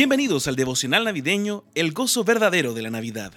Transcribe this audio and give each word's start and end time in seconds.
Bienvenidos 0.00 0.48
al 0.48 0.56
devocional 0.56 1.04
navideño 1.04 1.62
El 1.74 1.92
gozo 1.92 2.24
verdadero 2.24 2.72
de 2.72 2.80
la 2.80 2.88
Navidad. 2.88 3.34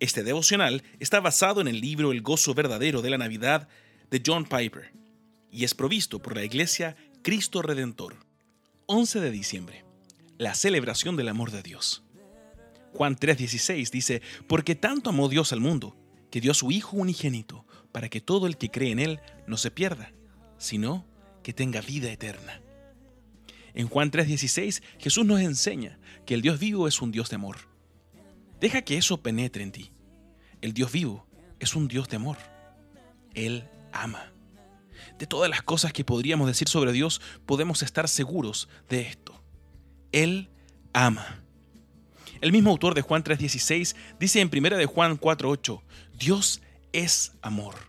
Este 0.00 0.22
devocional 0.22 0.82
está 1.00 1.18
basado 1.18 1.62
en 1.62 1.66
el 1.66 1.80
libro 1.80 2.12
El 2.12 2.20
gozo 2.20 2.52
verdadero 2.52 3.00
de 3.00 3.08
la 3.08 3.16
Navidad 3.16 3.70
de 4.10 4.22
John 4.22 4.44
Piper 4.44 4.92
y 5.50 5.64
es 5.64 5.72
provisto 5.72 6.18
por 6.20 6.36
la 6.36 6.44
iglesia 6.44 6.94
Cristo 7.22 7.62
Redentor. 7.62 8.16
11 8.84 9.20
de 9.20 9.30
diciembre. 9.30 9.86
La 10.36 10.54
celebración 10.54 11.16
del 11.16 11.28
amor 11.28 11.52
de 11.52 11.62
Dios. 11.62 12.04
Juan 12.92 13.16
3:16 13.16 13.90
dice, 13.90 14.20
porque 14.46 14.74
tanto 14.74 15.08
amó 15.08 15.30
Dios 15.30 15.54
al 15.54 15.60
mundo, 15.60 15.96
que 16.30 16.42
dio 16.42 16.50
a 16.50 16.54
su 16.54 16.70
Hijo 16.70 16.98
unigénito, 16.98 17.64
para 17.92 18.10
que 18.10 18.20
todo 18.20 18.46
el 18.46 18.58
que 18.58 18.70
cree 18.70 18.90
en 18.90 18.98
Él 18.98 19.20
no 19.46 19.56
se 19.56 19.70
pierda, 19.70 20.12
sino 20.58 21.06
que 21.42 21.54
tenga 21.54 21.80
vida 21.80 22.12
eterna. 22.12 22.60
En 23.78 23.88
Juan 23.88 24.10
3:16 24.10 24.82
Jesús 24.98 25.24
nos 25.24 25.40
enseña 25.40 26.00
que 26.26 26.34
el 26.34 26.42
Dios 26.42 26.58
vivo 26.58 26.88
es 26.88 27.00
un 27.00 27.12
Dios 27.12 27.30
de 27.30 27.36
amor. 27.36 27.58
Deja 28.60 28.82
que 28.82 28.98
eso 28.98 29.22
penetre 29.22 29.62
en 29.62 29.70
ti. 29.70 29.92
El 30.60 30.74
Dios 30.74 30.90
vivo 30.90 31.28
es 31.60 31.76
un 31.76 31.86
Dios 31.86 32.08
de 32.08 32.16
amor. 32.16 32.36
Él 33.34 33.68
ama. 33.92 34.32
De 35.16 35.28
todas 35.28 35.48
las 35.48 35.62
cosas 35.62 35.92
que 35.92 36.04
podríamos 36.04 36.48
decir 36.48 36.68
sobre 36.68 36.90
Dios, 36.90 37.20
podemos 37.46 37.84
estar 37.84 38.08
seguros 38.08 38.68
de 38.88 39.02
esto. 39.02 39.40
Él 40.10 40.50
ama. 40.92 41.44
El 42.40 42.50
mismo 42.50 42.70
autor 42.70 42.96
de 42.96 43.02
Juan 43.02 43.22
3:16 43.22 43.94
dice 44.18 44.40
en 44.40 44.50
1 44.50 44.76
de 44.76 44.86
Juan 44.86 45.18
4:8, 45.18 45.82
Dios 46.18 46.62
es 46.92 47.36
amor. 47.42 47.87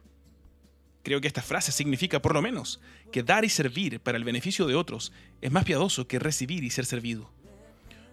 Creo 1.03 1.21
que 1.21 1.27
esta 1.27 1.41
frase 1.41 1.71
significa 1.71 2.21
por 2.21 2.34
lo 2.34 2.41
menos 2.41 2.81
que 3.12 3.23
dar 3.23 3.45
y 3.45 3.49
servir 3.49 3.99
para 3.99 4.17
el 4.17 4.23
beneficio 4.23 4.67
de 4.67 4.76
otros 4.76 5.12
es 5.41 5.52
más 5.52 5.63
piadoso 5.63 6.08
que 6.08 6.20
recibir 6.20 6.63
y 6.63 6.70
ser 6.70 6.85
servido. 6.85 7.31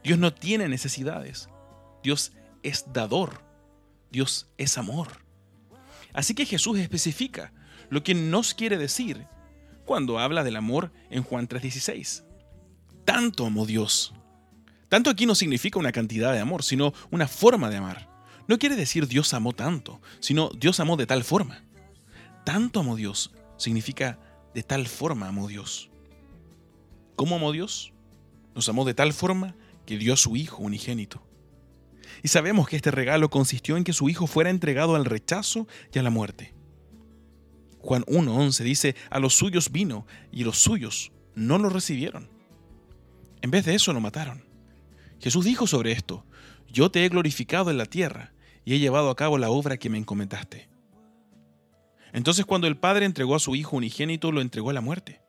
Dios 0.04 0.18
no 0.18 0.32
tiene 0.32 0.68
necesidades. 0.68 1.48
Dios 2.02 2.32
es 2.62 2.86
dador. 2.92 3.42
Dios 4.10 4.48
es 4.56 4.78
amor. 4.78 5.08
Así 6.12 6.34
que 6.34 6.46
Jesús 6.46 6.78
especifica 6.78 7.52
lo 7.90 8.02
que 8.02 8.14
nos 8.14 8.54
quiere 8.54 8.78
decir 8.78 9.26
cuando 9.84 10.18
habla 10.18 10.44
del 10.44 10.56
amor 10.56 10.92
en 11.10 11.22
Juan 11.22 11.48
3:16. 11.48 12.24
Tanto 13.04 13.46
amó 13.46 13.66
Dios. 13.66 14.14
Tanto 14.88 15.10
aquí 15.10 15.26
no 15.26 15.34
significa 15.34 15.78
una 15.78 15.92
cantidad 15.92 16.32
de 16.32 16.38
amor, 16.38 16.62
sino 16.62 16.94
una 17.10 17.26
forma 17.26 17.68
de 17.70 17.76
amar. 17.76 18.08
No 18.48 18.58
quiere 18.58 18.76
decir 18.76 19.08
Dios 19.08 19.34
amó 19.34 19.52
tanto, 19.52 20.00
sino 20.20 20.50
Dios 20.50 20.78
amó 20.78 20.96
de 20.96 21.06
tal 21.06 21.24
forma. 21.24 21.65
Tanto 22.46 22.78
amó 22.78 22.94
Dios 22.94 23.32
significa 23.56 24.20
de 24.54 24.62
tal 24.62 24.86
forma 24.86 25.26
amó 25.26 25.48
Dios. 25.48 25.90
¿Cómo 27.16 27.34
amó 27.34 27.50
Dios? 27.50 27.92
Nos 28.54 28.68
amó 28.68 28.84
de 28.84 28.94
tal 28.94 29.12
forma 29.12 29.56
que 29.84 29.98
dio 29.98 30.14
a 30.14 30.16
su 30.16 30.36
Hijo 30.36 30.62
unigénito. 30.62 31.26
Y 32.22 32.28
sabemos 32.28 32.68
que 32.68 32.76
este 32.76 32.92
regalo 32.92 33.30
consistió 33.30 33.76
en 33.76 33.82
que 33.82 33.92
su 33.92 34.08
Hijo 34.08 34.28
fuera 34.28 34.50
entregado 34.50 34.94
al 34.94 35.06
rechazo 35.06 35.66
y 35.92 35.98
a 35.98 36.04
la 36.04 36.10
muerte. 36.10 36.54
Juan 37.80 38.04
1.11 38.04 38.62
dice, 38.62 38.94
a 39.10 39.18
los 39.18 39.34
suyos 39.34 39.72
vino 39.72 40.06
y 40.30 40.44
los 40.44 40.56
suyos 40.56 41.10
no 41.34 41.58
lo 41.58 41.68
recibieron. 41.68 42.30
En 43.42 43.50
vez 43.50 43.64
de 43.64 43.74
eso 43.74 43.92
lo 43.92 44.00
mataron. 44.00 44.44
Jesús 45.18 45.44
dijo 45.44 45.66
sobre 45.66 45.90
esto, 45.90 46.24
yo 46.68 46.92
te 46.92 47.04
he 47.04 47.08
glorificado 47.08 47.72
en 47.72 47.78
la 47.78 47.86
tierra 47.86 48.34
y 48.64 48.74
he 48.74 48.78
llevado 48.78 49.10
a 49.10 49.16
cabo 49.16 49.36
la 49.36 49.50
obra 49.50 49.78
que 49.78 49.90
me 49.90 49.98
encomendaste. 49.98 50.75
Entonces 52.12 52.44
cuando 52.44 52.66
el 52.66 52.76
Padre 52.76 53.06
entregó 53.06 53.34
a 53.34 53.40
su 53.40 53.54
Hijo 53.54 53.76
unigénito, 53.76 54.32
lo 54.32 54.40
entregó 54.40 54.70
a 54.70 54.74
la 54.74 54.80
muerte. 54.80 55.20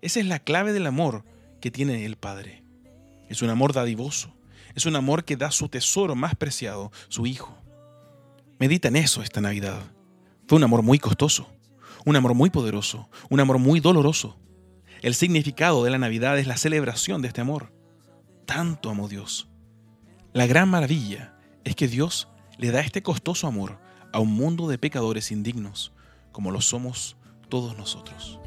Esa 0.00 0.20
es 0.20 0.26
la 0.26 0.38
clave 0.38 0.72
del 0.72 0.86
amor 0.86 1.24
que 1.60 1.70
tiene 1.70 2.04
el 2.04 2.16
Padre. 2.16 2.62
Es 3.28 3.42
un 3.42 3.50
amor 3.50 3.72
dadivoso, 3.72 4.34
es 4.74 4.86
un 4.86 4.96
amor 4.96 5.24
que 5.24 5.36
da 5.36 5.50
su 5.50 5.68
tesoro 5.68 6.14
más 6.14 6.34
preciado, 6.34 6.92
su 7.08 7.26
Hijo. 7.26 7.56
Medita 8.58 8.88
en 8.88 8.96
eso 8.96 9.22
esta 9.22 9.40
Navidad. 9.40 9.80
Fue 10.46 10.56
un 10.56 10.64
amor 10.64 10.82
muy 10.82 10.98
costoso, 10.98 11.48
un 12.04 12.16
amor 12.16 12.34
muy 12.34 12.50
poderoso, 12.50 13.08
un 13.28 13.40
amor 13.40 13.58
muy 13.58 13.80
doloroso. 13.80 14.38
El 15.02 15.14
significado 15.14 15.84
de 15.84 15.90
la 15.90 15.98
Navidad 15.98 16.38
es 16.38 16.46
la 16.46 16.56
celebración 16.56 17.22
de 17.22 17.28
este 17.28 17.40
amor. 17.40 17.72
Tanto 18.46 18.90
amó 18.90 19.08
Dios. 19.08 19.48
La 20.32 20.46
gran 20.46 20.68
maravilla 20.68 21.34
es 21.64 21.76
que 21.76 21.88
Dios 21.88 22.28
le 22.56 22.70
da 22.70 22.80
este 22.80 23.02
costoso 23.02 23.46
amor 23.46 23.78
a 24.12 24.20
un 24.20 24.32
mundo 24.32 24.68
de 24.68 24.78
pecadores 24.78 25.30
indignos, 25.30 25.92
como 26.38 26.52
lo 26.52 26.60
somos 26.60 27.16
todos 27.48 27.76
nosotros. 27.76 28.38